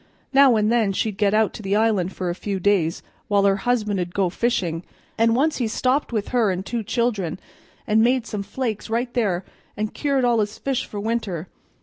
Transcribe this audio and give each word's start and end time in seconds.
Now 0.33 0.55
and 0.55 0.71
then 0.71 0.93
she'd 0.93 1.19
get 1.19 1.35
out 1.35 1.53
to 1.53 1.61
the 1.61 1.75
island 1.75 2.11
for 2.11 2.31
a 2.31 2.33
few 2.33 2.59
days 2.59 3.03
while 3.27 3.43
her 3.43 3.57
husband'd 3.57 4.15
go 4.15 4.31
fishin'; 4.31 4.81
and 5.15 5.35
once 5.35 5.57
he 5.57 5.67
stopped 5.67 6.11
with 6.11 6.29
her 6.29 6.51
an' 6.51 6.63
two 6.63 6.81
children, 6.81 7.39
and 7.85 8.01
made 8.01 8.23
him 8.23 8.23
some 8.23 8.41
flakes 8.41 8.89
right 8.89 9.13
there 9.13 9.45
and 9.77 9.93
cured 9.93 10.25
all 10.25 10.39
his 10.39 10.57
fish 10.57 10.87
for 10.87 10.99
winter. 10.99 11.49